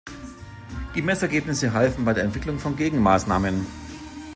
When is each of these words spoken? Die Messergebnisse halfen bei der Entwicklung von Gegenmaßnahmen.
Die 0.95 1.01
Messergebnisse 1.03 1.73
halfen 1.73 2.05
bei 2.05 2.13
der 2.13 2.23
Entwicklung 2.23 2.57
von 2.57 2.75
Gegenmaßnahmen. 2.75 3.67